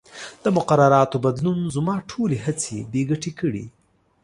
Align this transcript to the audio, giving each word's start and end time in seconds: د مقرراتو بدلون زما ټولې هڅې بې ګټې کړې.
د 0.43 0.45
مقرراتو 0.57 1.17
بدلون 1.25 1.59
زما 1.75 1.95
ټولې 2.09 2.37
هڅې 2.45 2.77
بې 2.91 3.01
ګټې 3.09 3.31
کړې. 3.39 3.65